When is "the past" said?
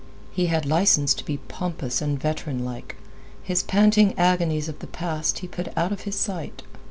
4.79-5.37